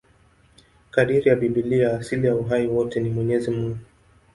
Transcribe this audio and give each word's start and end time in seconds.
Kadiri 0.91 1.29
ya 1.29 1.35
Biblia, 1.35 1.95
asili 1.97 2.27
ya 2.27 2.35
uhai 2.35 2.67
wote 2.67 2.99
ni 2.99 3.09
Mwenyezi 3.09 3.51
Mungu. 3.51 3.77